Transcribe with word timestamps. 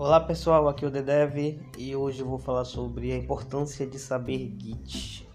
Olá 0.00 0.18
pessoal, 0.18 0.66
aqui 0.66 0.82
é 0.82 0.88
o 0.88 0.90
Dedev 0.90 1.60
e 1.76 1.94
hoje 1.94 2.20
eu 2.20 2.26
vou 2.26 2.38
falar 2.38 2.64
sobre 2.64 3.12
a 3.12 3.18
importância 3.18 3.86
de 3.86 3.98
saber 3.98 4.50
Git. 4.58 5.28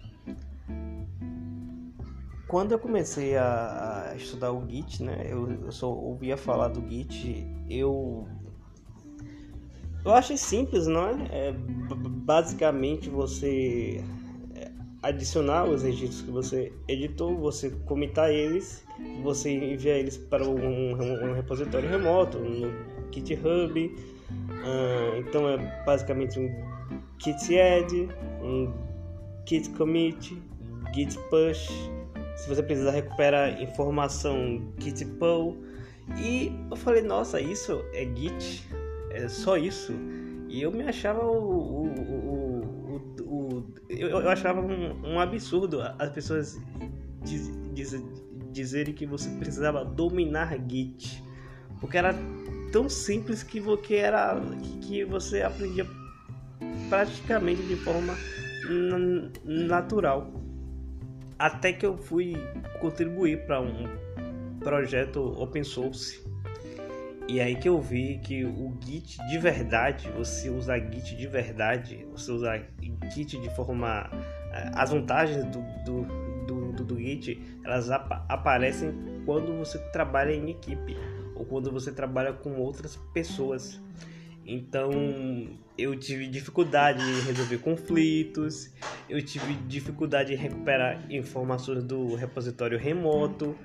Quando 2.48 2.72
eu 2.72 2.78
comecei 2.80 3.36
a, 3.36 4.12
estudar 4.16 4.50
o 4.50 4.68
Git, 4.68 5.04
né, 5.04 5.24
eu, 5.30 5.70
só 5.70 5.88
ouvia 5.88 6.36
falar 6.36 6.66
do 6.66 6.80
Git, 6.90 7.46
eu 7.70 8.26
eu 10.04 10.12
achei 10.12 10.36
simples, 10.36 10.88
não 10.88 11.10
é? 11.10 11.28
é 11.30 11.52
basicamente 11.52 13.08
você 13.08 14.02
adicionar 15.00 15.66
os 15.66 15.84
registros 15.84 16.22
que 16.22 16.30
você 16.32 16.72
editou, 16.88 17.38
você 17.38 17.70
comitar 17.86 18.32
eles, 18.32 18.84
você 19.22 19.52
enviar 19.52 19.96
eles 19.96 20.16
para 20.16 20.42
um, 20.44 20.90
um 20.90 21.34
repositório 21.34 21.88
remoto 21.88 22.40
no 22.40 22.72
GitHub 23.12 24.16
Uh, 24.66 25.18
então 25.18 25.48
é 25.48 25.56
basicamente 25.84 26.40
um 26.40 26.50
git 27.22 27.58
add, 27.58 28.08
um 28.42 28.72
git 29.48 29.70
commit, 29.70 30.36
git 30.92 31.16
push. 31.30 31.70
Se 32.36 32.48
você 32.48 32.62
precisar 32.62 32.90
recuperar 32.90 33.62
informação, 33.62 34.60
git 34.78 35.04
pull. 35.04 35.56
E 36.18 36.52
eu 36.70 36.76
falei, 36.76 37.02
nossa, 37.02 37.40
isso 37.40 37.84
é 37.92 38.04
git? 38.04 38.68
É 39.10 39.28
só 39.28 39.56
isso? 39.56 39.92
E 40.48 40.62
eu 40.62 40.72
me 40.72 40.82
achava 40.82 41.24
o, 41.24 41.84
o, 41.84 41.86
o, 41.90 43.24
o 43.24 43.64
eu, 43.88 44.08
eu, 44.08 44.28
achava 44.28 44.60
um, 44.60 45.14
um, 45.14 45.20
absurdo 45.20 45.80
as 45.98 46.10
pessoas 46.10 46.60
diz, 47.22 47.50
diz, 47.72 48.02
dizerem 48.52 48.94
que 48.94 49.04
você 49.04 49.28
precisava 49.30 49.84
dominar 49.84 50.56
Git, 50.68 51.22
porque 51.80 51.96
era 51.96 52.14
tão 52.72 52.88
simples 52.88 53.42
que, 53.42 53.62
era 53.94 54.40
que 54.82 55.04
você 55.04 55.42
aprendia 55.42 55.86
praticamente 56.88 57.62
de 57.62 57.76
forma 57.76 58.14
natural. 59.44 60.30
Até 61.38 61.72
que 61.72 61.84
eu 61.84 61.96
fui 61.96 62.34
contribuir 62.80 63.46
para 63.46 63.60
um 63.60 63.84
projeto 64.60 65.20
open 65.40 65.64
source. 65.64 66.24
E 67.28 67.40
aí 67.40 67.56
que 67.56 67.68
eu 67.68 67.80
vi 67.80 68.18
que 68.18 68.44
o 68.44 68.76
Git 68.80 69.18
de 69.28 69.38
verdade, 69.38 70.08
você 70.10 70.48
usar 70.48 70.78
Git 70.78 71.16
de 71.16 71.26
verdade, 71.26 72.06
você 72.12 72.30
usar 72.30 72.62
Git 73.12 73.38
de 73.38 73.54
forma. 73.54 74.08
Eh, 74.52 74.70
as 74.74 74.90
vantagens 74.90 75.44
do, 75.46 75.60
do, 75.84 76.02
do, 76.46 76.72
do, 76.72 76.84
do 76.84 76.98
Git, 76.98 77.40
elas 77.64 77.90
ap 77.90 78.12
aparecem 78.28 78.94
quando 79.24 79.58
você 79.58 79.78
trabalha 79.90 80.32
em 80.32 80.50
equipe 80.50 80.96
ou 81.36 81.44
quando 81.44 81.70
você 81.70 81.92
trabalha 81.92 82.32
com 82.32 82.56
outras 82.56 82.96
pessoas. 83.12 83.80
Então 84.46 84.90
eu 85.76 85.98
tive 85.98 86.28
dificuldade 86.28 87.02
em 87.02 87.20
resolver 87.22 87.58
conflitos, 87.58 88.72
eu 89.08 89.20
tive 89.20 89.54
dificuldade 89.66 90.32
em 90.32 90.36
recuperar 90.36 91.04
informações 91.10 91.82
do 91.82 92.14
repositório 92.14 92.78
remoto. 92.78 93.56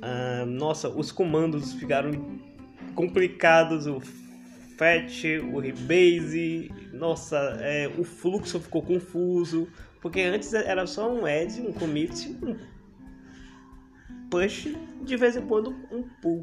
Ah, 0.00 0.44
nossa, 0.46 0.88
os 0.88 1.12
comandos 1.12 1.74
ficaram 1.74 2.10
complicados, 2.94 3.86
o 3.86 4.00
fetch, 4.76 5.24
o 5.52 5.58
rebase, 5.58 6.70
nossa, 6.92 7.36
é, 7.60 7.88
o 7.98 8.02
fluxo 8.02 8.58
ficou 8.58 8.82
confuso, 8.82 9.68
porque 10.00 10.20
antes 10.22 10.52
era 10.54 10.86
só 10.86 11.12
um 11.12 11.24
add, 11.24 11.60
um 11.60 11.72
commit, 11.72 12.36
um 12.42 12.56
push, 14.32 14.74
de 15.02 15.16
vez 15.16 15.36
em 15.36 15.46
quando 15.46 15.76
um 15.92 16.02
pull. 16.22 16.42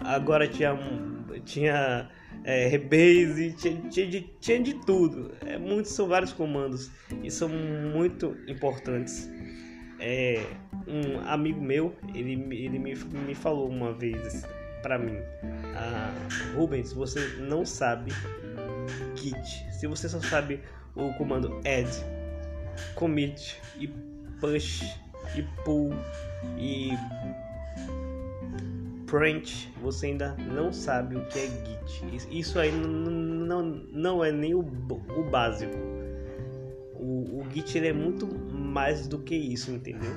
Agora 0.00 0.48
tinha, 0.48 0.76
tinha 1.44 2.10
é, 2.42 2.66
rebase, 2.66 3.52
tinha, 3.52 3.76
tinha, 3.88 4.06
de, 4.08 4.20
tinha 4.40 4.60
de 4.60 4.74
tudo. 4.84 5.32
É, 5.46 5.56
muitos, 5.56 5.92
são 5.92 6.08
vários 6.08 6.32
comandos 6.32 6.90
e 7.22 7.30
são 7.30 7.48
muito 7.48 8.36
importantes. 8.48 9.30
É, 10.00 10.44
um 10.88 11.20
amigo 11.20 11.60
meu, 11.60 11.94
ele, 12.12 12.32
ele 12.52 12.80
me, 12.80 12.96
me 12.96 13.34
falou 13.34 13.68
uma 13.68 13.92
vez 13.92 14.44
para 14.82 14.98
mim, 14.98 15.18
ah, 15.76 16.12
Rubens, 16.56 16.92
você 16.92 17.20
não 17.38 17.64
sabe 17.64 18.10
Git. 19.14 19.70
Se 19.72 19.86
você 19.86 20.08
só 20.08 20.20
sabe 20.20 20.60
o 20.96 21.12
comando 21.14 21.60
add, 21.66 21.90
commit 22.96 23.60
e 23.78 23.86
push 24.40 24.82
e 25.36 25.42
pull 25.64 25.92
e 26.58 26.90
print, 29.06 29.72
você 29.82 30.06
ainda 30.06 30.36
não 30.54 30.72
sabe 30.72 31.16
o 31.16 31.24
que 31.26 31.38
é 31.38 31.46
Git. 31.46 32.28
Isso 32.30 32.58
aí 32.58 32.70
não, 32.72 33.62
não 33.62 34.24
é 34.24 34.30
nem 34.30 34.54
o, 34.54 34.60
o 34.60 35.22
básico. 35.30 35.76
O, 36.94 37.40
o 37.40 37.46
Git 37.52 37.76
ele 37.76 37.88
é 37.88 37.92
muito 37.92 38.26
mais 38.52 39.08
do 39.08 39.18
que 39.18 39.34
isso, 39.34 39.72
entendeu? 39.72 40.12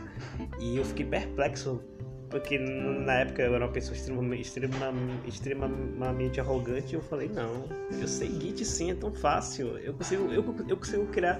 E 0.59 0.77
eu 0.77 0.85
fiquei 0.85 1.05
perplexo 1.05 1.81
porque 2.29 2.57
na 2.57 3.13
época 3.19 3.43
eu 3.43 3.53
era 3.53 3.65
uma 3.65 3.71
pessoa 3.71 3.95
extremamente, 3.95 4.41
extremamente, 4.41 5.29
extremamente 5.29 6.39
arrogante 6.39 6.93
e 6.93 6.95
eu 6.95 7.01
falei, 7.01 7.29
não, 7.29 7.69
eu 8.01 8.07
sei 8.07 8.27
Git 8.27 8.65
sim, 8.65 8.91
é 8.91 8.95
tão 8.95 9.13
fácil. 9.13 9.77
Eu 9.77 9.93
consigo, 9.93 10.31
eu, 10.31 10.43
eu 10.67 10.77
consigo 10.77 11.05
criar 11.07 11.39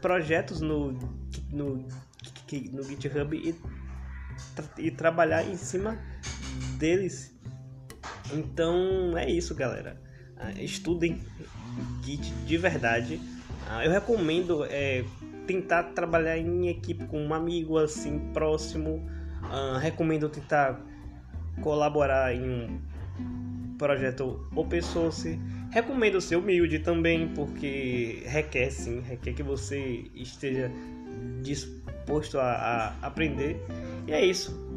projetos 0.00 0.60
no, 0.60 0.92
no 1.50 1.86
no 2.72 2.82
GitHub 2.82 3.36
e, 3.36 3.54
e 4.78 4.90
trabalhar 4.90 5.44
em 5.44 5.56
cima 5.56 5.98
deles. 6.78 7.34
Então 8.32 9.16
é 9.16 9.30
isso, 9.30 9.54
galera. 9.54 10.00
Ah, 10.36 10.52
estudem 10.52 11.20
Git 12.02 12.32
de 12.46 12.56
verdade. 12.56 13.20
Ah, 13.68 13.84
eu 13.84 13.90
recomendo 13.90 14.64
é, 14.64 15.04
tentar 15.46 15.82
trabalhar 15.94 16.38
em 16.38 16.68
equipe 16.68 17.06
com 17.06 17.20
um 17.20 17.34
amigo 17.34 17.78
assim 17.78 18.18
próximo. 18.32 19.06
Uh, 19.44 19.78
recomendo 19.78 20.28
tentar 20.28 20.80
colaborar 21.62 22.34
em 22.34 22.42
um 22.42 22.80
projeto 23.78 24.46
open 24.54 24.82
source. 24.82 25.38
Recomendo 25.70 26.20
ser 26.20 26.36
humilde 26.36 26.78
também, 26.80 27.28
porque 27.28 28.22
requer 28.26 28.70
sim, 28.70 29.00
requer 29.00 29.32
que 29.32 29.42
você 29.42 30.04
esteja 30.14 30.70
disposto 31.42 32.38
a, 32.38 32.52
a 33.02 33.06
aprender. 33.06 33.56
E 34.06 34.12
é 34.12 34.24
isso. 34.24 34.67